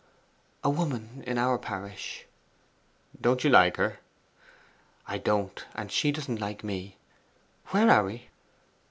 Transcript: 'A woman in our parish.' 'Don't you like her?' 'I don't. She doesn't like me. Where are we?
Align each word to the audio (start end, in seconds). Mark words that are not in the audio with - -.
'A 0.63 0.69
woman 0.71 1.23
in 1.27 1.37
our 1.37 1.59
parish.' 1.59 2.25
'Don't 3.21 3.43
you 3.43 3.51
like 3.51 3.77
her?' 3.77 3.99
'I 5.05 5.19
don't. 5.19 5.65
She 5.89 6.11
doesn't 6.11 6.41
like 6.41 6.63
me. 6.63 6.97
Where 7.67 7.87
are 7.87 8.05
we? 8.05 8.29